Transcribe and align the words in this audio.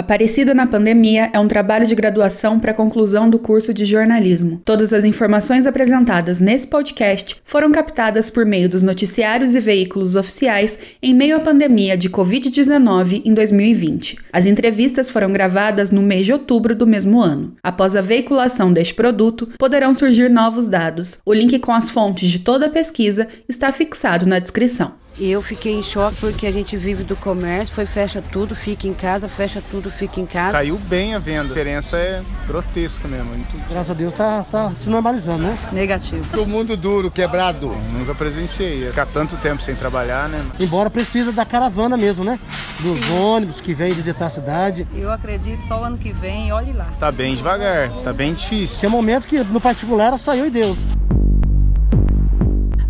Aparecida 0.00 0.54
na 0.54 0.66
Pandemia 0.66 1.28
é 1.30 1.38
um 1.38 1.46
trabalho 1.46 1.86
de 1.86 1.94
graduação 1.94 2.58
para 2.58 2.72
conclusão 2.72 3.28
do 3.28 3.38
curso 3.38 3.74
de 3.74 3.84
jornalismo. 3.84 4.62
Todas 4.64 4.94
as 4.94 5.04
informações 5.04 5.66
apresentadas 5.66 6.40
nesse 6.40 6.66
podcast 6.66 7.36
foram 7.44 7.70
captadas 7.70 8.30
por 8.30 8.46
meio 8.46 8.66
dos 8.66 8.80
noticiários 8.80 9.54
e 9.54 9.60
veículos 9.60 10.16
oficiais 10.16 10.78
em 11.02 11.12
meio 11.12 11.36
à 11.36 11.40
pandemia 11.40 11.98
de 11.98 12.08
Covid-19 12.08 13.20
em 13.26 13.34
2020. 13.34 14.16
As 14.32 14.46
entrevistas 14.46 15.10
foram 15.10 15.30
gravadas 15.34 15.90
no 15.90 16.00
mês 16.00 16.24
de 16.24 16.32
outubro 16.32 16.74
do 16.74 16.86
mesmo 16.86 17.20
ano. 17.20 17.54
Após 17.62 17.94
a 17.94 18.00
veiculação 18.00 18.72
deste 18.72 18.94
produto, 18.94 19.50
poderão 19.58 19.92
surgir 19.92 20.30
novos 20.30 20.66
dados. 20.66 21.18
O 21.26 21.34
link 21.34 21.58
com 21.58 21.72
as 21.72 21.90
fontes 21.90 22.30
de 22.30 22.38
toda 22.38 22.68
a 22.68 22.70
pesquisa 22.70 23.28
está 23.46 23.70
fixado 23.70 24.24
na 24.24 24.38
descrição. 24.38 24.99
E 25.20 25.30
eu 25.30 25.42
fiquei 25.42 25.74
em 25.74 25.82
choque 25.82 26.16
porque 26.18 26.46
a 26.46 26.50
gente 26.50 26.78
vive 26.78 27.04
do 27.04 27.14
comércio, 27.14 27.74
foi 27.74 27.84
fecha 27.84 28.24
tudo, 28.32 28.56
fica 28.56 28.88
em 28.88 28.94
casa, 28.94 29.28
fecha 29.28 29.62
tudo, 29.70 29.90
fica 29.90 30.18
em 30.18 30.24
casa. 30.24 30.52
Caiu 30.52 30.78
bem 30.78 31.14
a 31.14 31.18
venda, 31.18 31.42
a 31.42 31.48
diferença 31.48 31.98
é 31.98 32.22
grotesca 32.46 33.06
mesmo. 33.06 33.26
Muito... 33.26 33.68
Graças 33.68 33.90
a 33.90 33.94
Deus 33.94 34.14
tá, 34.14 34.46
tá 34.50 34.72
se 34.80 34.88
normalizando, 34.88 35.42
né? 35.42 35.58
Negativo. 35.72 36.40
O 36.40 36.46
mundo 36.46 36.74
duro, 36.74 37.10
quebrado. 37.10 37.68
Nunca 37.92 38.14
presenciei, 38.14 38.86
ficar 38.86 39.04
tanto 39.04 39.36
tempo 39.36 39.62
sem 39.62 39.74
trabalhar, 39.74 40.26
né? 40.26 40.42
Embora 40.58 40.88
precisa 40.88 41.30
da 41.30 41.44
caravana 41.44 41.98
mesmo, 41.98 42.24
né? 42.24 42.40
Dos 42.78 42.98
Sim. 42.98 43.12
ônibus 43.12 43.60
que 43.60 43.74
vêm 43.74 43.92
visitar 43.92 44.24
a 44.24 44.30
cidade. 44.30 44.88
Eu 44.94 45.12
acredito 45.12 45.60
só 45.60 45.82
o 45.82 45.84
ano 45.84 45.98
que 45.98 46.14
vem, 46.14 46.50
olhe 46.50 46.72
lá. 46.72 46.86
Tá 46.98 47.12
bem 47.12 47.36
devagar, 47.36 47.90
tá 48.02 48.10
bem 48.10 48.32
difícil. 48.32 48.80
Tem 48.80 48.88
momento 48.88 49.26
que 49.26 49.44
no 49.44 49.60
particular 49.60 50.06
era 50.06 50.16
só 50.16 50.34
eu 50.34 50.46
e 50.46 50.50
Deus. 50.50 50.78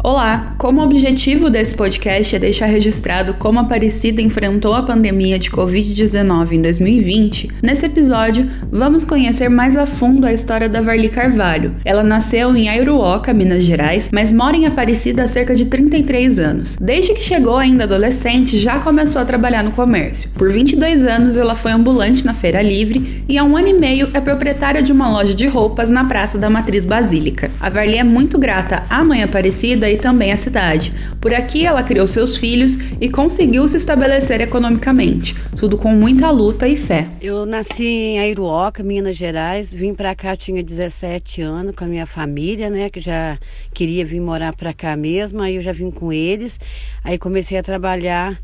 Olá! 0.03 0.55
Como 0.57 0.83
objetivo 0.83 1.51
desse 1.51 1.75
podcast 1.75 2.35
é 2.35 2.39
deixar 2.39 2.65
registrado 2.65 3.35
como 3.35 3.59
a 3.59 3.63
Aparecida 3.63 4.23
enfrentou 4.23 4.73
a 4.73 4.83
pandemia 4.83 5.39
de 5.39 5.51
Covid-19 5.51 6.53
em 6.53 6.63
2020, 6.63 7.51
nesse 7.63 7.85
episódio 7.85 8.49
vamos 8.73 9.05
conhecer 9.05 9.51
mais 9.51 9.77
a 9.77 9.85
fundo 9.85 10.27
a 10.27 10.33
história 10.33 10.71
da 10.71 10.81
Varli 10.81 11.11
Carvalho. 11.11 11.77
Ela 11.85 12.03
nasceu 12.03 12.57
em 12.57 12.71
Airuoca, 12.71 13.35
Minas 13.35 13.63
Gerais, 13.63 14.09
mas 14.11 14.33
mora 14.33 14.57
em 14.57 14.65
Aparecida 14.65 15.25
há 15.25 15.29
cerca 15.29 15.55
de 15.55 15.67
33 15.67 16.39
anos. 16.39 16.79
Desde 16.81 17.13
que 17.13 17.23
chegou 17.23 17.59
ainda 17.59 17.85
adolescente, 17.85 18.57
já 18.57 18.79
começou 18.79 19.21
a 19.21 19.27
trabalhar 19.27 19.63
no 19.63 19.73
comércio. 19.73 20.31
Por 20.31 20.51
22 20.51 21.03
anos, 21.03 21.37
ela 21.37 21.55
foi 21.55 21.73
ambulante 21.73 22.25
na 22.25 22.33
Feira 22.33 22.63
Livre 22.63 23.23
e 23.29 23.37
há 23.37 23.45
um 23.45 23.55
ano 23.55 23.69
e 23.69 23.75
meio 23.75 24.09
é 24.15 24.21
proprietária 24.21 24.83
de 24.83 24.93
uma 24.93 25.11
loja 25.11 25.35
de 25.35 25.47
roupas 25.47 25.91
na 25.91 26.07
Praça 26.07 26.39
da 26.39 26.49
Matriz 26.49 26.87
Basílica. 26.87 27.51
A 27.61 27.69
Varli 27.69 27.99
é 27.99 28.05
muito 28.05 28.39
grata 28.39 28.83
à 28.89 29.05
mãe 29.05 29.23
Aparecida 29.23 29.90
e 29.91 29.97
também 29.97 30.33
a 30.33 30.37
cidade. 30.37 30.93
Por 31.21 31.35
aqui 31.35 31.67
ela 31.67 31.83
criou 31.83 32.07
seus 32.07 32.37
filhos 32.37 32.79
e 33.01 33.09
conseguiu 33.09 33.67
se 33.69 33.77
estabelecer 33.77 34.41
economicamente, 34.41 35.35
tudo 35.57 35.77
com 35.77 35.93
muita 35.95 36.31
luta 36.31 36.69
e 36.69 36.77
fé. 36.77 37.09
Eu 37.21 37.45
nasci 37.45 37.87
em 37.87 38.21
Airuoca, 38.21 38.83
Minas 38.83 39.17
Gerais, 39.17 39.73
vim 39.73 39.95
para 39.95 40.15
cá 40.15 40.37
tinha 40.37 40.63
17 40.63 41.43
anos 41.43 41.75
com 41.75 41.85
a 41.85 41.89
minha 41.89 42.07
família, 42.07 42.71
né, 42.71 42.89
que 42.89 43.01
já 43.01 43.39
queria 43.75 44.05
vir 44.05 44.21
morar 44.21 44.55
para 44.55 44.73
cá 44.73 44.97
mesmo, 44.97 45.43
aí 45.43 45.57
eu 45.57 45.63
já 45.63 45.73
vim 45.73 45.91
com 45.91 46.13
eles. 46.13 46.59
Aí 47.05 47.19
comecei 47.19 47.59
a 47.59 47.63
trabalhar 47.63 48.39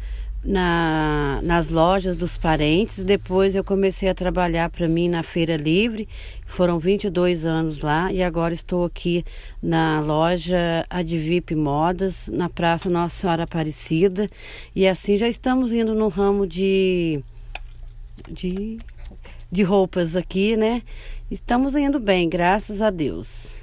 na, 0.44 1.40
nas 1.42 1.68
lojas 1.68 2.16
dos 2.16 2.38
parentes. 2.38 3.02
Depois 3.02 3.56
eu 3.56 3.64
comecei 3.64 4.08
a 4.08 4.14
trabalhar 4.14 4.70
para 4.70 4.86
mim 4.88 5.08
na 5.08 5.22
Feira 5.22 5.56
Livre. 5.56 6.08
Foram 6.46 6.78
22 6.78 7.44
anos 7.44 7.80
lá 7.80 8.12
e 8.12 8.22
agora 8.22 8.54
estou 8.54 8.84
aqui 8.84 9.24
na 9.62 10.00
loja 10.00 10.86
Advip 10.88 11.54
Modas, 11.54 12.28
na 12.28 12.48
Praça 12.48 12.88
Nossa 12.88 13.16
Senhora 13.16 13.42
Aparecida. 13.42 14.28
E 14.74 14.86
assim 14.86 15.16
já 15.16 15.28
estamos 15.28 15.72
indo 15.72 15.94
no 15.94 16.08
ramo 16.08 16.46
de, 16.46 17.20
de, 18.30 18.78
de 19.50 19.62
roupas 19.62 20.14
aqui, 20.14 20.56
né? 20.56 20.82
Estamos 21.30 21.74
indo 21.74 21.98
bem, 21.98 22.28
graças 22.28 22.80
a 22.80 22.90
Deus. 22.90 23.56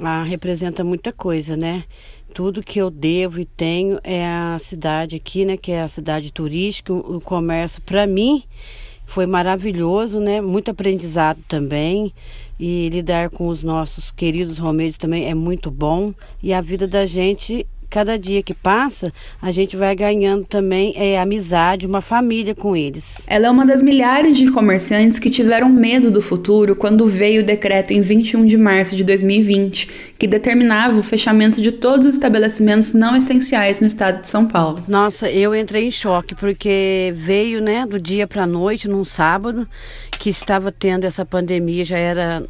Ah, 0.00 0.24
representa 0.24 0.82
muita 0.82 1.12
coisa, 1.12 1.56
né? 1.56 1.84
Tudo 2.34 2.64
que 2.64 2.80
eu 2.80 2.90
devo 2.90 3.40
e 3.40 3.44
tenho 3.44 4.00
é 4.02 4.26
a 4.26 4.58
cidade 4.58 5.14
aqui, 5.14 5.44
né, 5.44 5.56
que 5.56 5.70
é 5.70 5.80
a 5.80 5.88
cidade 5.88 6.32
turística, 6.32 6.92
o, 6.92 7.20
comércio 7.20 7.80
para 7.80 8.06
mim 8.08 8.42
foi 9.06 9.24
maravilhoso, 9.24 10.18
né? 10.18 10.40
Muito 10.40 10.70
aprendizado 10.70 11.38
também. 11.46 12.12
E 12.58 12.88
lidar 12.88 13.30
com 13.30 13.48
os 13.48 13.62
nossos 13.62 14.10
queridos 14.10 14.58
romeiros 14.58 14.96
também 14.96 15.28
é 15.28 15.34
muito 15.34 15.70
bom. 15.70 16.12
E 16.42 16.52
a 16.54 16.60
vida 16.60 16.88
da 16.88 17.04
gente 17.04 17.66
cada 17.94 18.18
dia 18.18 18.42
que 18.42 18.52
passa, 18.52 19.12
a 19.40 19.52
gente 19.52 19.76
vai 19.76 19.94
ganhando 19.94 20.44
também 20.44 20.92
é, 20.96 21.16
amizade, 21.16 21.86
uma 21.86 22.00
família 22.00 22.52
com 22.52 22.76
eles. 22.76 23.18
Ela 23.24 23.46
é 23.46 23.50
uma 23.50 23.64
das 23.64 23.80
milhares 23.80 24.36
de 24.36 24.50
comerciantes 24.50 25.20
que 25.20 25.30
tiveram 25.30 25.68
medo 25.68 26.10
do 26.10 26.20
futuro 26.20 26.74
quando 26.74 27.06
veio 27.06 27.42
o 27.42 27.44
decreto 27.44 27.92
em 27.92 28.00
21 28.00 28.46
de 28.46 28.58
março 28.58 28.96
de 28.96 29.04
2020, 29.04 30.14
que 30.18 30.26
determinava 30.26 30.98
o 30.98 31.04
fechamento 31.04 31.62
de 31.62 31.70
todos 31.70 32.08
os 32.08 32.14
estabelecimentos 32.14 32.92
não 32.92 33.14
essenciais 33.14 33.80
no 33.80 33.86
estado 33.86 34.22
de 34.22 34.28
São 34.28 34.44
Paulo. 34.44 34.82
Nossa, 34.88 35.30
eu 35.30 35.54
entrei 35.54 35.86
em 35.86 35.90
choque 35.92 36.34
porque 36.34 37.14
veio, 37.16 37.60
né, 37.62 37.86
do 37.86 38.00
dia 38.00 38.26
para 38.26 38.42
a 38.42 38.46
noite, 38.46 38.88
num 38.88 39.04
sábado, 39.04 39.68
que 40.24 40.30
estava 40.30 40.72
tendo 40.72 41.04
essa 41.04 41.22
pandemia, 41.22 41.84
já 41.84 41.98
era 41.98 42.42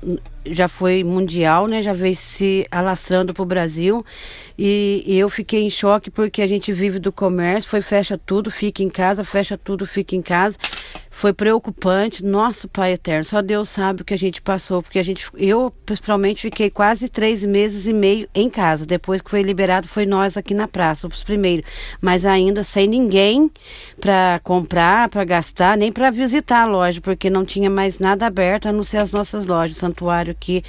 já 0.47 0.69
foi 0.69 1.03
mundial, 1.03 1.67
né? 1.67 1.83
Já 1.83 1.93
veio 1.93 2.15
se 2.15 2.65
alastrando 2.71 3.35
para 3.35 3.43
o 3.43 3.47
Brasil 3.47 4.07
e, 4.57 5.03
e, 5.05 5.19
eu 5.19 5.29
fiquei 5.29 5.65
em 5.65 5.71
choque 5.71 6.09
porque 6.09 6.41
a 6.41 6.47
gente 6.47 6.73
vive 6.73 7.01
do 7.01 7.11
comércio, 7.11 7.69
foi 7.69 7.83
fecha 7.83 8.17
tudo, 8.17 8.49
fica 8.49 8.81
em 8.81 8.89
casa, 8.89 9.25
fecha 9.25 9.59
tudo, 9.59 9.85
fica 9.87 10.15
em 10.15 10.23
casa. 10.23 10.57
Foi 11.17 11.33
preocupante, 11.33 12.25
nosso 12.25 12.69
Pai 12.69 12.93
Eterno, 12.95 13.25
só 13.25 13.41
Deus 13.41 13.69
sabe 13.69 14.03
o 14.03 14.05
que 14.05 14.13
a 14.13 14.19
gente 14.19 14.43
passou, 14.43 14.83
porque 14.83 14.99
a 14.99 15.03
gente, 15.03 15.25
eu 15.37 15.73
principalmente 15.87 16.43
fiquei 16.43 16.69
quase 16.69 17.09
três 17.09 17.45
meses 17.45 17.87
e 17.87 17.93
meio 17.93 18.29
em 18.35 18.51
casa. 18.51 18.85
Depois 18.85 19.21
que 19.21 19.31
foi 19.31 19.41
liberado, 19.41 19.87
foi 19.87 20.07
nós 20.07 20.37
aqui 20.37 20.53
na 20.53 20.67
praça, 20.67 21.07
os 21.07 21.23
primeiros, 21.23 21.71
mas 22.01 22.27
ainda 22.27 22.65
sem 22.65 22.89
ninguém 22.89 23.49
para 24.01 24.41
comprar, 24.43 25.09
para 25.09 25.23
gastar, 25.25 25.79
nem 25.79 25.93
para 25.93 26.11
visitar 26.11 26.63
a 26.63 26.67
loja, 26.67 27.01
porque 27.01 27.31
não 27.31 27.45
tinha 27.45 27.71
mais 27.71 28.01
nada 28.01 28.27
aberto 28.27 28.67
a 28.67 28.73
não 28.73 28.83
ser 28.83 28.99
as 28.99 29.13
nossas 29.13 29.47
lojas, 29.47 29.77
o 29.77 29.81
santuário 29.81 30.33
aqui 30.33 30.65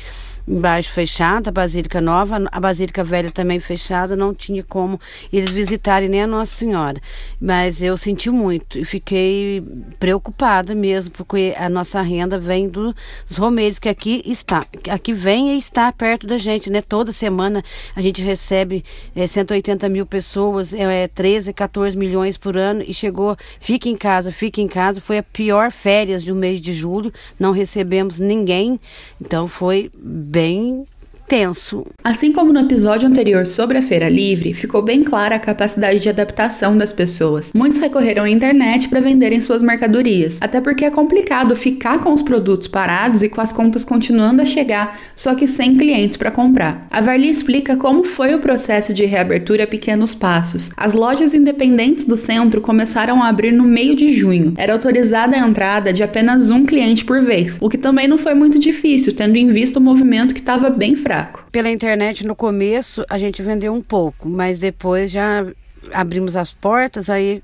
embaixo 0.47 0.91
fechada, 0.91 1.49
a 1.49 1.51
Basílica 1.51 1.99
Nova, 1.99 2.37
a 2.51 2.59
Basílica 2.59 3.03
Velha 3.03 3.31
também 3.31 3.59
fechada, 3.59 4.15
não 4.15 4.33
tinha 4.33 4.63
como 4.63 4.99
eles 5.33 5.49
visitarem 5.49 6.07
nem 6.07 6.21
a 6.21 6.27
Nossa 6.27 6.55
Senhora. 6.55 7.01
Mas 7.39 7.81
eu 7.81 7.97
senti 7.97 8.29
muito 8.29 8.77
e 8.77 8.85
fiquei 8.85 9.63
preocupada 9.99 10.75
mesmo, 10.75 11.11
porque 11.11 11.55
a 11.57 11.67
nossa 11.67 12.01
renda 12.01 12.37
vem 12.37 12.69
dos 12.69 12.93
romeiros 13.37 13.79
que 13.79 13.89
aqui 13.89 14.21
está, 14.25 14.63
aqui 14.89 15.13
vem 15.13 15.53
e 15.53 15.57
está 15.57 15.91
perto 15.91 16.27
da 16.27 16.37
gente, 16.37 16.69
né? 16.69 16.81
Toda 16.81 17.11
semana 17.11 17.63
a 17.95 18.01
gente 18.01 18.21
recebe 18.21 18.83
é, 19.15 19.25
180 19.25 19.89
mil 19.89 20.05
pessoas, 20.05 20.73
é, 20.73 21.07
13, 21.07 21.53
14 21.53 21.97
milhões 21.97 22.37
por 22.37 22.55
ano 22.55 22.83
e 22.85 22.93
chegou, 22.93 23.35
fica 23.59 23.89
em 23.89 23.97
casa, 23.97 24.31
fica 24.31 24.61
em 24.61 24.67
casa, 24.67 25.01
foi 25.01 25.17
a 25.17 25.23
pior 25.23 25.71
férias 25.71 26.23
do 26.23 26.35
mês 26.35 26.61
de 26.61 26.73
julho, 26.73 27.11
não 27.39 27.51
recebemos 27.51 28.19
ninguém, 28.19 28.79
então 29.19 29.47
foi 29.47 29.89
bem 29.97 30.34
bem 30.35 30.85
tenso. 31.27 31.85
Assim 32.03 32.31
como 32.31 32.53
no 32.53 32.59
episódio 32.59 33.07
anterior 33.07 33.45
sobre 33.45 33.77
a 33.77 33.81
Feira 33.81 34.07
Livre, 34.07 34.53
ficou 34.53 34.81
bem 34.81 35.03
clara 35.03 35.35
a 35.35 35.39
capacidade 35.39 35.99
de 35.99 36.09
adaptação 36.09 36.77
das 36.77 36.93
pessoas. 36.93 37.51
Muitos 37.53 37.79
recorreram 37.79 38.23
à 38.23 38.29
internet 38.29 38.87
para 38.87 38.99
venderem 38.99 39.41
suas 39.41 39.61
mercadorias, 39.61 40.39
até 40.41 40.61
porque 40.61 40.85
é 40.85 40.91
complicado 40.91 41.55
ficar 41.55 41.99
com 41.99 42.13
os 42.13 42.21
produtos 42.21 42.67
parados 42.67 43.23
e 43.23 43.29
com 43.29 43.41
as 43.41 43.51
contas 43.51 43.83
continuando 43.83 44.41
a 44.41 44.45
chegar, 44.45 44.99
só 45.15 45.33
que 45.33 45.47
sem 45.47 45.75
clientes 45.75 46.17
para 46.17 46.31
comprar. 46.31 46.87
A 46.91 47.01
Varli 47.01 47.29
explica 47.29 47.75
como 47.75 48.03
foi 48.03 48.35
o 48.35 48.39
processo 48.39 48.93
de 48.93 49.05
reabertura 49.05 49.63
a 49.63 49.67
pequenos 49.67 50.13
passos. 50.13 50.69
As 50.77 50.93
lojas 50.93 51.33
independentes 51.33 52.05
do 52.05 52.17
centro 52.17 52.61
começaram 52.61 53.23
a 53.23 53.29
abrir 53.29 53.51
no 53.51 53.63
meio 53.63 53.95
de 53.95 54.13
junho. 54.13 54.53
Era 54.57 54.73
autorizada 54.73 55.35
a 55.35 55.39
entrada 55.39 55.91
de 55.91 56.03
apenas 56.03 56.51
um 56.51 56.65
cliente 56.65 57.03
por 57.03 57.21
vez, 57.21 57.57
o 57.59 57.69
que 57.69 57.77
também 57.77 58.07
não 58.07 58.17
foi 58.17 58.35
muito 58.35 58.59
difícil, 58.59 59.13
tendo 59.13 59.37
em 59.37 59.47
vista 59.47 59.79
o 59.79 59.81
movimento 59.81 60.33
que 60.33 60.39
estava 60.39 60.69
bem 60.69 60.95
fraco 60.95 61.14
fraco. 61.15 61.45
Pela 61.51 61.69
internet, 61.69 62.25
no 62.25 62.35
começo, 62.35 63.05
a 63.09 63.17
gente 63.17 63.41
vendeu 63.41 63.73
um 63.73 63.81
pouco, 63.81 64.27
mas 64.27 64.57
depois 64.57 65.11
já 65.11 65.45
abrimos 65.93 66.35
as 66.35 66.53
portas, 66.53 67.09
aí 67.09 67.43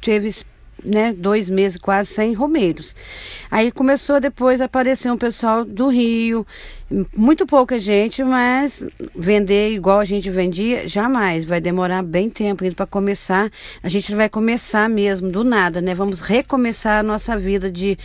teve 0.00 0.28
né, 0.84 1.12
dois 1.12 1.48
meses 1.48 1.78
quase 1.78 2.10
sem 2.10 2.32
romeiros. 2.32 2.94
Aí 3.50 3.70
começou 3.70 4.20
depois 4.20 4.60
a 4.60 4.64
aparecer 4.64 5.10
um 5.10 5.16
pessoal 5.16 5.64
do 5.64 5.88
Rio, 5.88 6.46
muito 7.16 7.46
pouca 7.46 7.78
gente, 7.78 8.22
mas 8.24 8.84
vender 9.14 9.72
igual 9.72 10.00
a 10.00 10.04
gente 10.04 10.28
vendia, 10.30 10.86
jamais. 10.86 11.44
Vai 11.44 11.60
demorar 11.60 12.02
bem 12.02 12.28
tempo 12.28 12.64
para 12.74 12.86
começar. 12.86 13.50
A 13.82 13.88
gente 13.88 14.14
vai 14.14 14.28
começar 14.28 14.88
mesmo 14.88 15.30
do 15.30 15.44
nada, 15.44 15.80
né? 15.80 15.94
Vamos 15.94 16.20
recomeçar 16.20 17.00
a 17.00 17.02
nossa 17.02 17.36
vida 17.36 17.70
de 17.70 17.98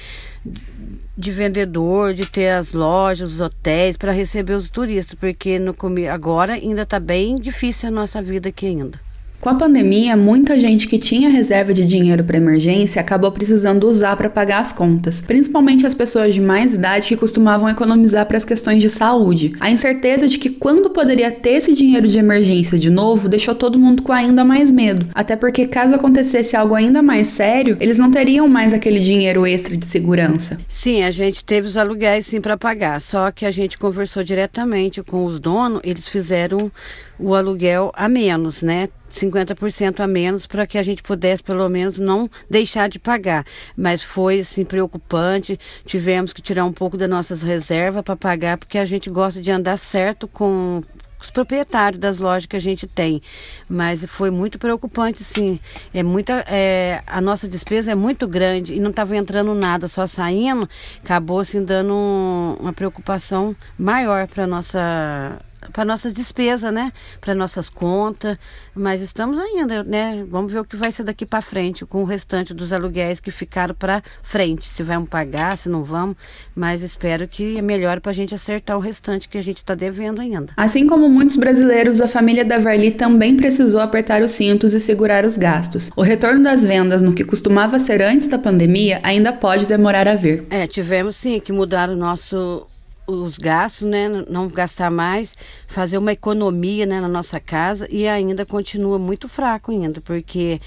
de 1.18 1.31
vendedor, 1.31 2.13
de 2.13 2.27
ter 2.27 2.50
as 2.50 2.73
lojas, 2.73 3.33
os 3.33 3.41
hotéis 3.41 3.97
para 3.97 4.12
receber 4.12 4.53
os 4.53 4.69
turistas, 4.69 5.15
porque 5.15 5.57
no 5.57 5.75
agora 6.12 6.53
ainda 6.53 6.83
está 6.83 7.00
bem 7.00 7.38
difícil 7.38 7.89
a 7.89 7.91
nossa 7.91 8.21
vida 8.21 8.50
aqui 8.50 8.68
ainda. 8.68 9.06
Com 9.39 9.50
a 9.50 9.56
pandemia, 9.56 10.18
muita 10.18 10.60
gente 10.60 10.88
que 10.88 10.98
tinha 10.98 11.30
reserva 11.30 11.72
de 11.72 11.86
dinheiro 11.86 12.24
para 12.24 12.38
emergência 12.38 13.00
acabou 13.00 13.31
precisando 13.31 13.88
usar 13.88 14.18
para 14.18 14.31
pagar 14.31 14.60
as 14.60 14.72
contas, 14.72 15.22
principalmente 15.22 15.86
as 15.86 15.94
pessoas 15.94 16.34
de 16.34 16.42
mais 16.42 16.74
idade 16.74 17.07
que 17.07 17.16
costumavam 17.16 17.69
economizar 17.69 18.25
para 18.25 18.38
as 18.38 18.44
questões 18.44 18.81
de 18.81 18.89
saúde. 18.89 19.54
A 19.60 19.69
incerteza 19.69 20.28
de 20.28 20.39
que 20.39 20.50
quando 20.50 20.89
poderia 20.89 21.31
ter 21.31 21.51
esse 21.51 21.72
dinheiro 21.72 22.07
de 22.07 22.18
emergência 22.18 22.80
de 22.80 22.89
novo 22.89 23.30
deixou 23.30 23.54
todo 23.54 23.78
mundo 23.78 24.01
com 24.01 24.12
ainda 24.12 24.44
mais 24.44 24.72
medo, 24.72 25.07
até 25.13 25.36
porque 25.36 25.68
caso 25.68 25.94
acontecesse 25.94 26.56
algo 26.56 26.74
ainda 26.74 27.04
mais 27.04 27.28
sério, 27.28 27.78
eles 27.80 27.98
não 27.98 28.10
teriam 28.10 28.48
mais 28.48 28.74
aquele 28.74 29.00
dinheiro 29.00 29.45
extra 29.45 29.78
de 29.78 29.86
segurança. 29.86 30.57
Sim, 30.68 31.04
a 31.04 31.12
gente 31.12 31.45
teve 31.45 31.68
os 31.68 31.78
aluguéis 31.78 32.25
sim 32.25 32.42
para 32.42 32.57
pagar, 32.57 33.00
só 33.00 33.31
que 33.31 33.45
a 33.45 33.51
gente 33.51 33.78
conversou 33.78 34.24
diretamente 34.24 35.04
com 35.04 35.25
os 35.25 35.40
donos, 35.40 35.80
eles 35.83 36.07
fizeram 36.07 36.72
o 37.19 37.34
aluguel 37.36 37.92
a 37.96 38.08
menos, 38.08 38.62
né? 38.62 38.90
50% 39.10 40.02
a 40.02 40.08
menos 40.08 40.46
para 40.46 40.68
que 40.68 40.78
a 40.78 40.84
gente 40.84 41.02
pudesse 41.02 41.42
pelo 41.42 41.68
menos 41.69 41.98
não 41.98 42.30
deixar 42.50 42.90
de 42.90 43.00
pagar. 43.00 43.46
Mas 43.75 44.04
foi 44.04 44.42
assim 44.42 44.66
preocupante, 44.66 45.58
tivemos 45.86 46.34
que 46.34 46.42
tirar 46.42 46.66
um 46.66 46.74
pouco 46.74 46.98
das 46.98 47.10
nossas 47.10 47.42
reservas 47.42 48.04
para 48.04 48.16
pagar 48.16 48.58
porque 48.58 48.78
a 48.78 48.86
gente 48.86 49.10
gosta 49.10 49.42
de 49.42 49.50
andar 49.50 49.78
certo 49.78 50.28
com 50.28 50.84
os 51.19 51.31
proprietários 51.31 52.00
das 52.00 52.19
lojas 52.19 52.46
que 52.46 52.56
a 52.56 52.60
gente 52.62 52.86
tem. 52.86 53.22
Mas 53.68 54.06
foi 54.06 54.30
muito 54.30 54.60
preocupante, 54.60 55.24
sim. 55.24 55.60
É 55.94 56.04
muita, 56.04 56.44
é, 56.48 57.02
a 57.08 57.19
nossa 57.19 57.48
despesa 57.48 57.92
é 57.92 57.96
muito 57.96 58.28
grande 58.28 58.75
e 58.75 58.80
não 58.80 58.92
estava 58.92 59.16
entrando 59.16 59.54
nada, 59.56 59.88
só 59.88 60.06
saindo, 60.06 60.69
acabou 61.04 61.40
assim 61.40 61.64
dando 61.64 61.94
um, 61.94 62.58
uma 62.60 62.74
preocupação 62.74 63.56
maior 63.78 64.28
para 64.28 64.46
nossa 64.46 65.40
para 65.74 65.83
nossas 65.83 66.13
despesas, 66.13 66.71
né? 66.71 66.92
Para 67.19 67.33
nossas 67.33 67.69
contas, 67.69 68.38
mas 68.75 69.01
estamos 69.01 69.38
ainda, 69.38 69.83
né? 69.83 70.25
Vamos 70.30 70.51
ver 70.51 70.59
o 70.59 70.65
que 70.65 70.75
vai 70.75 70.92
ser 70.92 71.04
daqui 71.04 71.25
para 71.25 71.42
frente 71.42 71.86
com 71.86 72.01
o 72.01 72.06
restante 72.06 72.54
dos 72.54 72.71
aluguéis 72.71 73.19
que 73.19 73.31
ficaram 73.31 73.74
para 73.74 74.04
frente, 74.21 74.68
se 74.68 74.83
vamos 74.83 75.09
pagar, 75.09 75.57
se 75.57 75.69
não 75.69 75.83
vamos, 75.83 76.15
mas 76.56 76.81
espero 76.81 77.27
que 77.27 77.62
melhore 77.62 78.00
para 78.00 78.12
a 78.12 78.15
gente 78.15 78.36
acertar 78.36 78.77
o 78.77 78.80
restante 78.80 79.27
que 79.27 79.38
a 79.38 79.44
gente 79.44 79.57
está 79.57 79.75
devendo 79.75 80.21
ainda. 80.21 80.54
Assim 80.56 80.88
como 80.88 81.09
muitos 81.09 81.36
brasileiros, 81.36 82.01
a 82.01 82.07
família 82.07 82.45
da 82.45 82.59
Varli 82.59 82.92
também 82.92 83.36
precisou 83.36 83.81
apertar 83.81 84.21
os 84.21 84.31
cintos 84.31 84.74
e 84.74 84.80
segurar 84.80 85.25
os 85.25 85.38
gastos. 85.38 85.89
O 85.95 86.01
retorno 86.01 86.44
das 86.44 86.63
vendas 86.63 87.01
no 87.01 87.13
que 87.13 87.24
costumava 87.24 87.80
ser 87.80 88.01
antes 88.01 88.27
da 88.27 88.38
pandemia 88.38 89.00
ainda 89.04 89.33
pode 89.33 89.65
demorar 89.65 90.07
a 90.07 90.15
vir. 90.15 90.45
É, 90.50 90.68
tivemos 90.68 91.15
sim 91.15 91.39
que 91.39 91.51
mudar 91.51 91.89
o 91.89 91.95
nosso 91.95 92.68
os 93.07 93.38
gastos, 93.38 93.88
né, 93.88 94.09
não 94.30 94.50
gastar 94.50 94.92
mais, 94.92 95.33
fazer 95.68 95.98
uma 95.98 96.12
economia 96.12 96.86
né, 96.86 97.00
na 97.00 97.07
nossa 97.07 97.39
casa 97.39 97.88
e 97.89 98.06
ainda 98.06 98.45
continua 98.45 99.00
muito 99.00 99.30
fraco 99.30 99.71
ainda, 99.71 100.01
porque 100.01 100.59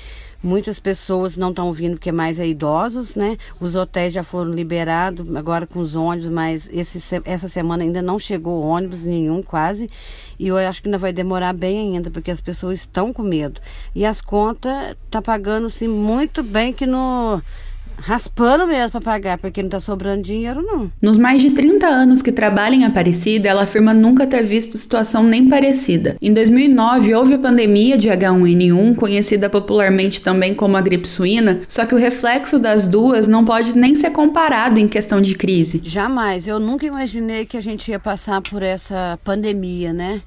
muitas 0.43 0.81
pessoas 0.81 1.37
não 1.37 1.51
estão 1.51 1.71
vindo 1.73 1.93
porque 1.93 2.11
mais 2.11 2.41
é 2.41 2.47
idosos, 2.47 3.15
né? 3.15 3.37
Os 3.61 3.75
hotéis 3.75 4.15
já 4.15 4.25
foram 4.25 4.53
liberados 4.53 5.35
agora 5.37 5.67
com 5.67 5.81
os 5.81 5.95
ônibus, 5.95 6.31
mas 6.31 6.69
esse, 6.73 7.21
essa 7.27 7.47
semana 7.47 7.83
ainda 7.83 8.01
não 8.01 8.19
chegou 8.19 8.63
ônibus 8.63 9.05
nenhum 9.05 9.43
quase 9.43 9.91
e 10.39 10.49
eu 10.49 10.57
acho 10.57 10.81
que 10.81 10.89
ainda 10.89 10.97
vai 10.97 11.13
demorar 11.13 11.53
bem 11.53 11.95
ainda 11.95 12.11
porque 12.11 12.31
as 12.31 12.41
pessoas 12.41 12.81
estão 12.81 13.13
com 13.13 13.23
medo 13.23 13.61
e 13.95 14.07
as 14.07 14.23
contas 14.23 14.97
tá 15.11 15.21
pagando 15.21 15.67
assim 15.67 15.89
muito 15.89 16.43
bem 16.43 16.73
que 16.73 16.87
no 16.87 17.43
raspando 18.01 18.67
mesmo 18.67 18.91
para 18.91 19.01
pagar, 19.01 19.39
porque 19.39 19.63
não 19.63 19.71
tá 19.71 19.81
sobrando 19.81 20.23
dinheiro, 20.23 20.63
não. 20.63 20.91
Nos 21.01 21.19
mais 21.19 21.43
de 21.43 21.51
30 21.51 21.87
anos 21.87 22.23
que 22.23 22.33
trabalha 22.33 22.75
em 22.75 22.85
Aparecida, 22.85 23.49
ela 23.49 23.63
afirma 23.63 23.95
nunca 23.95 24.27
ter 24.27 24.43
visto 24.43 24.79
situação 24.79 25.23
nem 25.23 25.49
parecida. 25.49 26.17
Em 26.21 26.33
2009, 26.33 27.15
houve 27.15 27.35
a 27.35 27.39
pandemia 27.39 27.97
de 27.97 28.09
H1N1, 28.09 28.97
conhecida 28.97 29.49
popularmente 29.49 30.21
também 30.21 30.55
como 30.55 30.77
a 30.77 30.81
gripe 30.81 31.07
suína, 31.07 31.61
só 31.69 31.85
que 31.87 31.95
o 31.95 31.99
reflexo 31.99 32.59
das 32.59 32.87
duas 32.87 33.27
não 33.27 33.45
pode 33.45 33.77
nem 33.77 33.95
ser 33.95 34.11
comparado 34.11 34.79
em 34.81 34.89
questão 34.89 35.21
de 35.21 35.35
crise. 35.35 35.81
Jamais. 35.85 36.47
Eu 36.47 36.59
nunca 36.59 36.87
imaginei 36.87 37.45
que 37.45 37.57
a 37.57 37.61
gente 37.61 37.91
ia 37.91 37.99
passar 37.99 38.41
por 38.41 38.63
essa 38.63 39.19
pandemia, 39.25 39.93
né? 39.93 40.23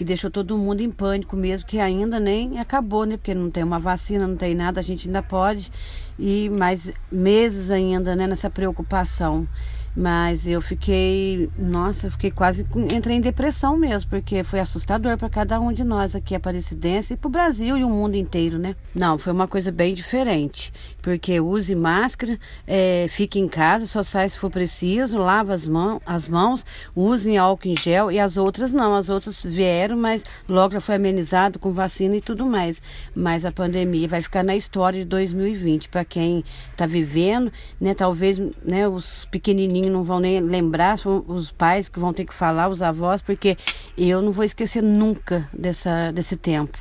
Que 0.00 0.04
deixou 0.04 0.30
todo 0.30 0.56
mundo 0.56 0.80
em 0.80 0.90
pânico 0.90 1.36
mesmo, 1.36 1.66
que 1.66 1.78
ainda 1.78 2.18
nem 2.18 2.58
acabou, 2.58 3.04
né? 3.04 3.18
Porque 3.18 3.34
não 3.34 3.50
tem 3.50 3.62
uma 3.62 3.78
vacina, 3.78 4.26
não 4.26 4.34
tem 4.34 4.54
nada, 4.54 4.80
a 4.80 4.82
gente 4.82 5.08
ainda 5.08 5.22
pode 5.22 5.70
e 6.18 6.48
mais 6.48 6.90
meses 7.12 7.70
ainda, 7.70 8.16
né, 8.16 8.26
nessa 8.26 8.48
preocupação. 8.48 9.46
Mas 9.94 10.46
eu 10.46 10.62
fiquei, 10.62 11.50
nossa, 11.58 12.06
eu 12.06 12.10
fiquei 12.12 12.30
quase, 12.30 12.64
entrei 12.94 13.16
em 13.16 13.20
depressão 13.20 13.76
mesmo, 13.76 14.08
porque 14.08 14.44
foi 14.44 14.60
assustador 14.60 15.18
para 15.18 15.28
cada 15.28 15.60
um 15.60 15.72
de 15.72 15.82
nós 15.82 16.14
aqui, 16.14 16.34
Aparecidense, 16.34 17.14
e 17.14 17.16
para 17.16 17.28
o 17.28 17.30
Brasil 17.30 17.76
e 17.76 17.82
o 17.82 17.88
mundo 17.88 18.14
inteiro, 18.14 18.56
né? 18.56 18.76
Não, 18.94 19.18
foi 19.18 19.32
uma 19.32 19.48
coisa 19.48 19.72
bem 19.72 19.92
diferente, 19.92 20.72
porque 21.02 21.40
use 21.40 21.74
máscara, 21.74 22.38
é, 22.66 23.06
fique 23.10 23.40
em 23.40 23.48
casa, 23.48 23.86
só 23.86 24.02
sai 24.02 24.28
se 24.28 24.38
for 24.38 24.50
preciso, 24.50 25.18
lava 25.18 25.52
as, 25.52 25.66
mão, 25.66 26.00
as 26.06 26.28
mãos, 26.28 26.64
use 26.94 27.36
álcool 27.36 27.68
em 27.68 27.76
gel, 27.76 28.12
e 28.12 28.20
as 28.20 28.36
outras 28.36 28.72
não, 28.72 28.94
as 28.94 29.08
outras 29.08 29.42
vieram, 29.42 29.96
mas 29.96 30.24
logo 30.48 30.74
já 30.74 30.80
foi 30.80 30.94
amenizado 30.94 31.58
com 31.58 31.72
vacina 31.72 32.16
e 32.16 32.20
tudo 32.20 32.46
mais. 32.46 32.80
Mas 33.14 33.44
a 33.44 33.50
pandemia 33.50 34.06
vai 34.06 34.22
ficar 34.22 34.44
na 34.44 34.54
história 34.54 35.00
de 35.00 35.04
2020, 35.04 35.88
para 35.88 36.04
quem 36.04 36.44
está 36.70 36.86
vivendo, 36.86 37.52
né? 37.80 37.92
Talvez 37.92 38.38
né, 38.64 38.86
os 38.88 39.24
pequenininhos 39.26 39.79
não 39.88 40.04
vão 40.04 40.20
nem 40.20 40.40
lembrar, 40.40 40.98
são 40.98 41.24
os 41.26 41.50
pais 41.50 41.88
que 41.88 41.98
vão 41.98 42.12
ter 42.12 42.24
que 42.24 42.34
falar, 42.34 42.68
os 42.68 42.82
avós, 42.82 43.22
porque 43.22 43.56
eu 43.96 44.20
não 44.20 44.32
vou 44.32 44.44
esquecer 44.44 44.82
nunca 44.82 45.48
dessa, 45.52 46.10
desse 46.12 46.36
tempo 46.36 46.78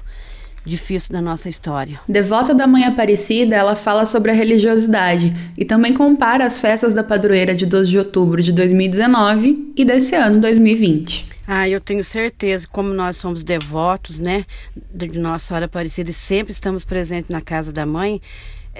difícil 0.65 1.11
da 1.11 1.21
nossa 1.21 1.49
história. 1.49 1.99
Devota 2.07 2.53
da 2.53 2.67
Mãe 2.67 2.83
Aparecida, 2.83 3.55
ela 3.55 3.75
fala 3.75 4.05
sobre 4.05 4.31
a 4.31 4.33
religiosidade 4.33 5.33
e 5.57 5.65
também 5.65 5.93
compara 5.93 6.45
as 6.45 6.57
festas 6.57 6.93
da 6.93 7.03
padroeira 7.03 7.55
de 7.55 7.65
12 7.65 7.89
de 7.89 7.97
outubro 7.97 8.41
de 8.41 8.51
2019 8.51 9.73
e 9.75 9.85
desse 9.85 10.15
ano 10.15 10.39
2020. 10.39 11.27
Ah, 11.47 11.67
eu 11.67 11.81
tenho 11.81 12.03
certeza, 12.03 12.67
como 12.71 12.93
nós 12.93 13.17
somos 13.17 13.41
devotos, 13.41 14.19
né, 14.19 14.45
de 14.93 15.17
Nossa 15.17 15.47
Senhora 15.47 15.65
Aparecida 15.65 16.11
e 16.11 16.13
sempre 16.13 16.51
estamos 16.51 16.85
presentes 16.85 17.29
na 17.29 17.41
casa 17.41 17.73
da 17.73 17.87
mãe, 17.87 18.21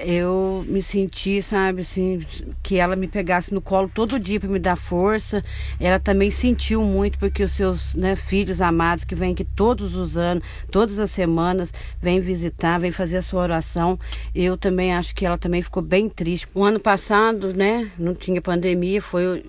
eu 0.04 0.64
me 0.66 0.82
senti, 0.82 1.42
sabe, 1.42 1.82
assim, 1.82 2.24
que 2.62 2.76
ela 2.76 2.96
me 2.96 3.06
pegasse 3.06 3.52
no 3.52 3.60
colo 3.60 3.90
todo 3.92 4.18
dia 4.18 4.40
para 4.40 4.48
me 4.48 4.58
dar 4.58 4.76
força. 4.76 5.44
Ela 5.78 5.98
também 5.98 6.30
sentiu 6.30 6.82
muito 6.82 7.18
porque 7.18 7.42
os 7.42 7.52
seus 7.52 7.94
né, 7.94 8.16
filhos 8.16 8.60
amados 8.60 9.04
que 9.04 9.14
vêm 9.14 9.32
aqui 9.32 9.44
todos 9.44 9.94
os 9.94 10.16
anos, 10.16 10.44
todas 10.70 10.98
as 10.98 11.10
semanas, 11.10 11.72
vêm 12.00 12.20
visitar, 12.20 12.78
vêm 12.78 12.90
fazer 12.90 13.18
a 13.18 13.22
sua 13.22 13.42
oração. 13.42 13.98
Eu 14.34 14.56
também 14.56 14.92
acho 14.94 15.14
que 15.14 15.26
ela 15.26 15.38
também 15.38 15.62
ficou 15.62 15.82
bem 15.82 16.08
triste. 16.08 16.48
O 16.54 16.64
ano 16.64 16.80
passado, 16.80 17.52
né, 17.52 17.90
não 17.98 18.14
tinha 18.14 18.40
pandemia, 18.40 19.02
foi 19.02 19.44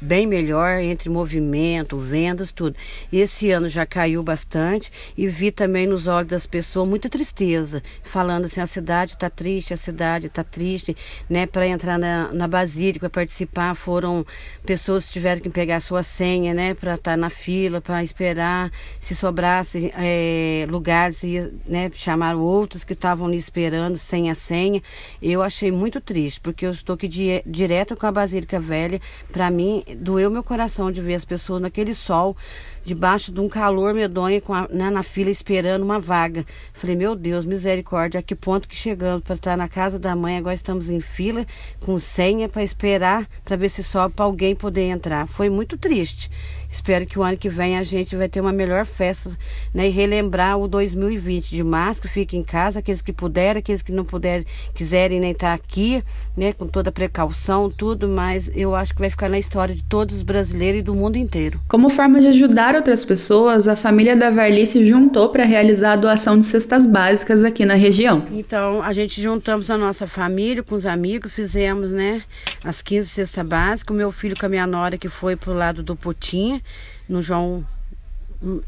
bem 0.00 0.26
melhor 0.26 0.78
entre 0.78 1.08
movimento, 1.08 1.96
vendas, 1.96 2.52
tudo. 2.52 2.76
Esse 3.12 3.50
ano 3.50 3.68
já 3.68 3.86
caiu 3.86 4.22
bastante 4.22 4.92
e 5.16 5.26
vi 5.26 5.50
também 5.50 5.86
nos 5.86 6.06
olhos 6.06 6.30
das 6.30 6.46
pessoas 6.46 6.88
muita 6.88 7.08
tristeza, 7.08 7.82
falando 8.02 8.44
assim, 8.44 8.60
a 8.60 8.66
cidade 8.66 9.14
está 9.14 9.30
triste, 9.30 9.72
a 9.72 9.76
cidade 9.76 9.93
está 9.94 10.44
triste, 10.44 10.96
né? 11.28 11.46
Para 11.46 11.66
entrar 11.66 11.98
na, 11.98 12.32
na 12.32 12.48
Basílica, 12.48 13.08
participar, 13.08 13.74
foram 13.74 14.24
pessoas 14.64 15.06
que 15.06 15.12
tiveram 15.12 15.40
que 15.40 15.48
pegar 15.48 15.80
sua 15.80 16.02
senha, 16.02 16.52
né? 16.52 16.74
Para 16.74 16.94
estar 16.94 17.12
tá 17.12 17.16
na 17.16 17.30
fila, 17.30 17.80
para 17.80 18.02
esperar. 18.02 18.70
Se 19.00 19.14
sobrasse 19.14 19.92
é, 19.96 20.66
lugares, 20.68 21.22
ia, 21.22 21.52
né? 21.66 21.90
Chamaram 21.94 22.40
outros 22.40 22.84
que 22.84 22.92
estavam 22.92 23.26
ali 23.26 23.36
esperando 23.36 23.98
sem 23.98 24.30
a 24.30 24.34
senha. 24.34 24.82
Eu 25.22 25.42
achei 25.42 25.70
muito 25.70 26.00
triste, 26.00 26.40
porque 26.40 26.66
eu 26.66 26.72
estou 26.72 26.94
aqui 26.94 27.08
di 27.08 27.42
direto 27.46 27.96
com 27.96 28.06
a 28.06 28.12
Basílica 28.12 28.60
Velha. 28.60 29.00
Para 29.32 29.50
mim, 29.50 29.84
doeu 29.96 30.30
meu 30.30 30.42
coração 30.42 30.90
de 30.90 31.00
ver 31.00 31.14
as 31.14 31.24
pessoas 31.24 31.60
naquele 31.60 31.94
sol 31.94 32.36
debaixo 32.84 33.32
de 33.32 33.40
um 33.40 33.48
calor 33.48 33.94
medonho 33.94 34.40
com 34.42 34.52
a, 34.52 34.68
né, 34.68 34.90
na 34.90 35.02
fila 35.02 35.30
esperando 35.30 35.82
uma 35.82 35.98
vaga. 35.98 36.44
Falei, 36.74 36.94
meu 36.94 37.16
Deus, 37.16 37.46
misericórdia, 37.46 38.20
a 38.20 38.22
que 38.22 38.34
ponto 38.34 38.68
que 38.68 38.76
chegamos 38.76 39.22
para 39.22 39.34
estar 39.34 39.56
na 39.56 39.68
casa 39.68 39.83
da 39.92 40.16
mãe, 40.16 40.36
agora 40.36 40.54
estamos 40.54 40.88
em 40.90 41.00
fila 41.00 41.46
com 41.84 41.98
senha 41.98 42.48
para 42.48 42.62
esperar 42.62 43.28
para 43.44 43.56
ver 43.56 43.68
se 43.68 43.82
sobe 43.82 44.14
para 44.14 44.24
alguém 44.24 44.54
poder 44.54 44.88
entrar. 44.88 45.26
Foi 45.28 45.48
muito 45.50 45.76
triste. 45.76 46.30
Espero 46.74 47.06
que 47.06 47.16
o 47.16 47.22
ano 47.22 47.38
que 47.38 47.48
vem 47.48 47.78
a 47.78 47.84
gente 47.84 48.16
vai 48.16 48.28
ter 48.28 48.40
uma 48.40 48.52
melhor 48.52 48.84
festa, 48.84 49.30
né? 49.72 49.86
E 49.86 49.90
relembrar 49.90 50.58
o 50.58 50.66
2020 50.66 51.50
de 51.50 51.62
máscara, 51.62 52.12
fique 52.12 52.36
em 52.36 52.42
casa, 52.42 52.80
aqueles 52.80 53.00
que 53.00 53.12
puderem, 53.12 53.60
aqueles 53.60 53.80
que 53.80 53.92
não 53.92 54.04
puderem, 54.04 54.44
quiserem 54.74 55.20
nem 55.20 55.30
estar 55.30 55.54
aqui, 55.54 56.02
né? 56.36 56.52
Com 56.52 56.66
toda 56.66 56.88
a 56.88 56.92
precaução, 56.92 57.70
tudo, 57.70 58.08
mas 58.08 58.50
eu 58.56 58.74
acho 58.74 58.92
que 58.92 58.98
vai 58.98 59.08
ficar 59.08 59.30
na 59.30 59.38
história 59.38 59.72
de 59.72 59.84
todos 59.84 60.16
os 60.16 60.22
brasileiros 60.22 60.80
e 60.80 60.82
do 60.82 60.94
mundo 60.94 61.16
inteiro. 61.16 61.60
Como 61.68 61.88
forma 61.88 62.20
de 62.20 62.26
ajudar 62.26 62.74
outras 62.74 63.04
pessoas, 63.04 63.68
a 63.68 63.76
família 63.76 64.16
da 64.16 64.28
Varli 64.28 64.66
se 64.66 64.84
juntou 64.84 65.28
para 65.28 65.44
realizar 65.44 65.92
a 65.92 65.96
doação 65.96 66.36
de 66.36 66.44
cestas 66.44 66.88
básicas 66.88 67.44
aqui 67.44 67.64
na 67.64 67.74
região. 67.74 68.26
Então, 68.32 68.82
a 68.82 68.92
gente 68.92 69.22
juntamos 69.22 69.70
a 69.70 69.78
nossa 69.78 70.08
família 70.08 70.60
com 70.60 70.74
os 70.74 70.86
amigos, 70.86 71.32
fizemos, 71.32 71.92
né? 71.92 72.22
As 72.64 72.82
15 72.82 73.08
cestas 73.08 73.46
básicas. 73.46 73.94
O 73.94 73.96
meu 73.96 74.10
filho 74.10 74.36
com 74.36 74.46
a 74.46 74.48
minha 74.48 74.66
nora 74.66 74.98
que 74.98 75.08
foi 75.08 75.36
pro 75.36 75.54
lado 75.54 75.80
do 75.80 75.94
Putinha 75.94 76.63
no 77.08 77.22
João 77.22 77.64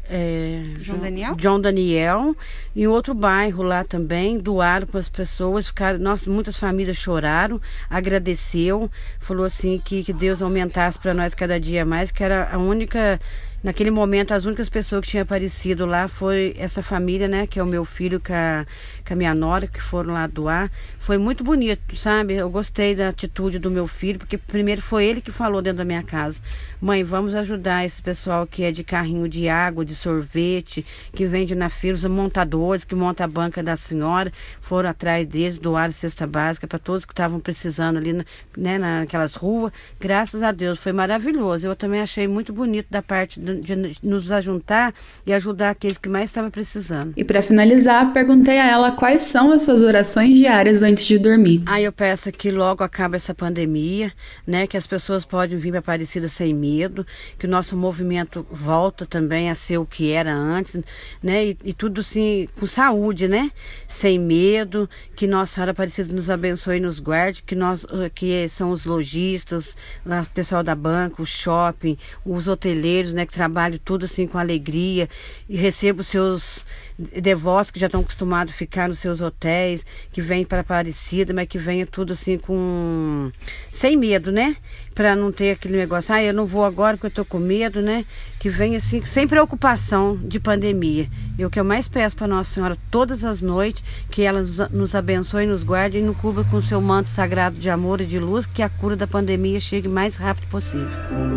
é, 0.09 0.63
João 0.79 0.99
Daniel? 0.99 1.35
João 1.37 1.61
Daniel. 1.61 2.35
Em 2.75 2.87
outro 2.87 3.13
bairro 3.13 3.61
lá 3.61 3.83
também, 3.83 4.39
doaram 4.39 4.87
para 4.87 4.99
as 4.99 5.09
pessoas, 5.09 5.67
ficaram, 5.67 5.99
nossa, 5.99 6.29
muitas 6.29 6.57
famílias 6.57 6.97
choraram, 6.97 7.61
agradeceu, 7.89 8.89
falou 9.19 9.45
assim 9.45 9.79
que, 9.83 10.03
que 10.03 10.13
Deus 10.13 10.41
aumentasse 10.41 10.97
para 10.97 11.13
nós 11.13 11.33
cada 11.33 11.59
dia 11.59 11.85
mais, 11.85 12.11
que 12.11 12.23
era 12.23 12.49
a 12.51 12.57
única 12.57 13.19
Naquele 13.67 13.91
momento, 13.91 14.33
as 14.33 14.45
únicas 14.45 14.69
pessoas 14.69 15.01
que 15.01 15.09
tinham 15.09 15.23
aparecido 15.23 15.85
lá 15.85 16.07
foi 16.07 16.55
essa 16.57 16.81
família, 16.81 17.27
né? 17.27 17.45
Que 17.45 17.59
é 17.59 17.63
o 17.63 17.65
meu 17.65 17.83
filho 17.83 18.17
com 18.17 18.31
a, 18.31 18.65
com 19.05 19.13
a 19.13 19.17
minha 19.17 19.35
nora, 19.35 19.67
que 19.67 19.83
foram 19.83 20.13
lá 20.13 20.25
doar. 20.25 20.71
Foi 21.01 21.17
muito 21.17 21.43
bonito, 21.43 21.97
sabe? 21.97 22.35
Eu 22.35 22.49
gostei 22.49 22.95
da 22.95 23.09
atitude 23.09 23.59
do 23.59 23.69
meu 23.69 23.85
filho, 23.85 24.19
porque 24.19 24.37
primeiro 24.37 24.81
foi 24.81 25.03
ele 25.03 25.19
que 25.19 25.33
falou 25.33 25.61
dentro 25.61 25.79
da 25.79 25.83
minha 25.83 26.01
casa. 26.01 26.41
Mãe, 26.79 27.03
vamos 27.03 27.35
ajudar 27.35 27.83
esse 27.83 28.01
pessoal 28.01 28.47
que 28.47 28.63
é 28.63 28.71
de 28.71 28.85
carrinho 28.85 29.27
de 29.27 29.49
água, 29.49 29.83
de 29.83 29.95
sorvete, 29.95 30.85
que 31.11 31.25
vende 31.25 31.53
na 31.53 31.67
feira, 31.67 31.97
os 31.97 32.05
montadores 32.05 32.85
que 32.85 32.95
montam 32.95 33.25
a 33.25 33.27
banca 33.27 33.61
da 33.61 33.75
senhora, 33.75 34.31
foram 34.61 34.91
atrás 34.91 35.27
deles, 35.27 35.57
doaram 35.57 35.91
cesta 35.91 36.25
básica 36.25 36.67
para 36.67 36.79
todos 36.79 37.03
que 37.03 37.11
estavam 37.11 37.41
precisando 37.41 37.97
ali, 37.97 38.25
né, 38.55 38.77
naquelas 38.77 39.35
ruas. 39.35 39.73
Graças 39.99 40.41
a 40.41 40.53
Deus, 40.53 40.79
foi 40.79 40.93
maravilhoso. 40.93 41.67
Eu 41.67 41.75
também 41.75 41.99
achei 41.99 42.29
muito 42.29 42.53
bonito 42.53 42.87
da 42.89 43.01
parte 43.01 43.41
do, 43.41 43.56
de 43.59 43.97
nos 44.03 44.31
ajuntar 44.31 44.93
e 45.25 45.33
ajudar 45.33 45.71
aqueles 45.71 45.97
que 45.97 46.09
mais 46.09 46.29
estavam 46.29 46.49
precisando. 46.49 47.13
E 47.17 47.23
para 47.23 47.41
finalizar, 47.41 48.13
perguntei 48.13 48.59
a 48.59 48.67
ela 48.67 48.91
quais 48.91 49.23
são 49.23 49.51
as 49.51 49.63
suas 49.63 49.81
orações 49.81 50.37
diárias 50.37 50.83
antes 50.83 51.05
de 51.05 51.17
dormir. 51.17 51.63
Aí 51.65 51.83
eu 51.83 51.91
peço 51.91 52.31
que 52.31 52.51
logo 52.51 52.83
acabe 52.83 53.15
essa 53.15 53.33
pandemia, 53.33 54.11
né, 54.45 54.67
que 54.67 54.77
as 54.77 54.87
pessoas 54.87 55.25
podem 55.25 55.57
vir 55.57 55.71
para 55.71 55.97
Aparecida 55.97 56.27
sem 56.27 56.53
medo, 56.53 57.05
que 57.39 57.45
o 57.45 57.49
nosso 57.49 57.75
movimento 57.75 58.45
volta 58.51 59.05
também 59.05 59.49
a 59.49 59.55
ser 59.55 59.77
o 59.77 59.85
que 59.85 60.11
era 60.11 60.33
antes, 60.33 60.77
né, 61.23 61.47
e, 61.47 61.57
e 61.63 61.73
tudo 61.73 62.01
assim 62.01 62.47
com 62.59 62.67
saúde, 62.67 63.27
né, 63.27 63.49
sem 63.87 64.19
medo, 64.19 64.89
que 65.15 65.25
Nossa 65.25 65.55
Senhora 65.55 65.71
Aparecida 65.71 66.13
nos 66.13 66.29
abençoe 66.29 66.77
e 66.77 66.79
nos 66.81 66.99
guarde, 66.99 67.41
que 67.43 67.55
nós 67.55 67.85
que 68.13 68.47
são 68.49 68.71
os 68.71 68.85
lojistas, 68.85 69.75
o 70.05 70.29
pessoal 70.33 70.61
da 70.61 70.75
banca, 70.75 71.21
o 71.21 71.25
shopping, 71.25 71.97
os 72.25 72.47
hoteleiros, 72.47 73.13
né, 73.13 73.25
que 73.25 73.33
trabalho 73.37 73.79
tudo 73.79 74.05
assim 74.05 74.27
com 74.27 74.37
alegria 74.37 75.07
e 75.47 75.55
recebo 75.55 76.03
seus 76.03 76.65
devotos 76.97 77.69
que 77.69 77.79
já 77.79 77.85
estão 77.85 78.01
acostumados 78.01 78.53
a 78.53 78.57
ficar 78.57 78.89
nos 78.89 78.99
seus 78.99 79.21
hotéis, 79.21 79.85
que 80.11 80.21
vêm 80.21 80.43
para 80.43 80.61
Aparecida, 80.61 81.33
mas 81.33 81.47
que 81.47 81.59
venha 81.59 81.85
tudo 81.85 82.13
assim 82.13 82.37
com 82.37 83.31
sem 83.71 83.95
medo, 83.95 84.31
né? 84.31 84.57
Para 84.95 85.15
não 85.15 85.31
ter 85.31 85.51
aquele 85.51 85.77
negócio, 85.77 86.13
ah, 86.13 86.23
eu 86.23 86.33
não 86.33 86.47
vou 86.47 86.65
agora 86.65 86.97
porque 86.97 87.07
eu 87.07 87.23
tô 87.23 87.25
com 87.25 87.37
medo, 87.37 87.81
né? 87.81 88.03
Que 88.39 88.49
venha 88.49 88.79
assim 88.79 89.05
sem 89.05 89.27
preocupação 89.27 90.17
de 90.17 90.39
pandemia. 90.39 91.07
E 91.37 91.45
o 91.45 91.49
que 91.49 91.59
eu 91.59 91.63
mais 91.63 91.87
peço 91.87 92.15
para 92.15 92.27
Nossa 92.27 92.55
Senhora 92.55 92.77
todas 92.89 93.23
as 93.23 93.41
noites, 93.41 93.83
que 94.09 94.23
ela 94.23 94.43
nos 94.71 94.95
abençoe, 94.95 95.45
nos 95.45 95.63
guarde 95.63 95.99
e 95.99 96.01
nos 96.01 96.17
cubra 96.17 96.43
com 96.45 96.57
o 96.57 96.63
seu 96.63 96.81
manto 96.81 97.09
sagrado 97.09 97.57
de 97.57 97.69
amor 97.69 98.01
e 98.01 98.05
de 98.05 98.17
luz, 98.17 98.47
que 98.47 98.63
a 98.63 98.69
cura 98.69 98.95
da 98.95 99.05
pandemia 99.05 99.59
chegue 99.59 99.87
mais 99.87 100.17
rápido 100.17 100.47
possível. 100.47 101.36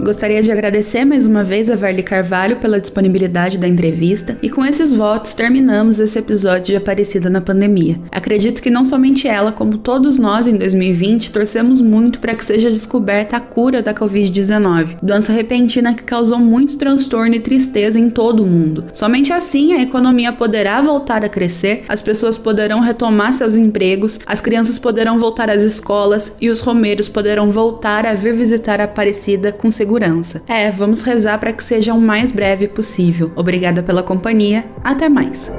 Gostaria 0.00 0.40
de 0.40 0.52
agradecer 0.52 1.04
mais 1.04 1.26
uma 1.26 1.42
vez 1.42 1.68
a 1.68 1.74
Verly 1.74 2.04
Carvalho 2.04 2.56
pela 2.56 2.80
disponibilidade 2.80 3.58
da 3.58 3.66
entrevista 3.66 4.38
e 4.40 4.48
com 4.48 4.64
esses 4.64 4.92
votos 4.92 5.34
terminamos 5.34 5.98
esse 5.98 6.16
episódio 6.16 6.66
de 6.66 6.76
Aparecida 6.76 7.28
na 7.28 7.40
Pandemia. 7.40 8.00
Acredito 8.12 8.62
que 8.62 8.70
não 8.70 8.84
somente 8.84 9.26
ela, 9.26 9.50
como 9.50 9.76
todos 9.76 10.16
nós 10.16 10.46
em 10.46 10.56
2020, 10.56 11.32
torcemos 11.32 11.80
muito 11.80 12.20
para 12.20 12.34
que 12.34 12.44
seja 12.44 12.70
descoberta 12.70 13.36
a 13.36 13.40
cura 13.40 13.82
da 13.82 13.92
Covid-19, 13.92 14.98
doença 15.02 15.32
repentina 15.32 15.92
que 15.92 16.04
causou 16.04 16.38
muito 16.38 16.78
transtorno 16.78 17.34
e 17.34 17.40
tristeza 17.40 17.98
em 17.98 18.08
todo 18.08 18.44
o 18.44 18.46
mundo. 18.46 18.84
Somente 18.94 19.32
assim 19.32 19.72
a 19.72 19.82
economia 19.82 20.32
poderá 20.32 20.80
voltar 20.80 21.24
a 21.24 21.28
crescer, 21.28 21.84
as 21.88 22.00
pessoas 22.00 22.38
poderão 22.38 22.78
retomar 22.78 23.32
seus 23.32 23.56
empregos, 23.56 24.20
as 24.24 24.40
crianças 24.40 24.78
poderão 24.78 25.18
voltar 25.18 25.50
às 25.50 25.62
escolas 25.62 26.32
e 26.40 26.48
os 26.48 26.60
romeiros 26.60 27.08
poderão 27.08 27.50
voltar 27.50 28.06
a 28.06 28.14
vir 28.14 28.34
visitar 28.34 28.80
a 28.80 28.88
Aparecida 28.88 29.52
com 29.52 29.70
segurança 29.70 29.87
segurança. 29.88 30.42
É, 30.46 30.70
vamos 30.70 31.00
rezar 31.00 31.38
para 31.38 31.52
que 31.52 31.64
seja 31.64 31.94
o 31.94 32.00
mais 32.00 32.30
breve 32.30 32.68
possível. 32.68 33.32
Obrigada 33.34 33.82
pela 33.82 34.02
companhia, 34.02 34.66
até 34.84 35.08
mais. 35.08 35.50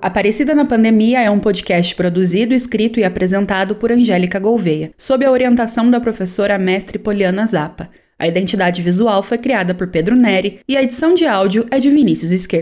Aparecida 0.00 0.54
na 0.54 0.64
Pandemia 0.64 1.20
é 1.20 1.30
um 1.30 1.38
podcast 1.38 1.94
produzido, 1.94 2.54
escrito 2.54 2.98
e 2.98 3.04
apresentado 3.04 3.76
por 3.76 3.92
Angélica 3.92 4.40
Gouveia, 4.40 4.90
sob 4.98 5.24
a 5.24 5.30
orientação 5.30 5.88
da 5.90 6.00
professora 6.00 6.58
mestre 6.58 6.98
Poliana 6.98 7.46
Zappa. 7.46 7.90
A 8.18 8.26
identidade 8.26 8.82
visual 8.82 9.22
foi 9.22 9.36
criada 9.36 9.74
por 9.74 9.88
Pedro 9.88 10.16
Neri 10.16 10.60
e 10.68 10.76
a 10.76 10.82
edição 10.82 11.12
de 11.12 11.26
áudio 11.26 11.66
é 11.70 11.78
de 11.78 11.90
Vinícius 11.90 12.30
Esquerdo. 12.30 12.60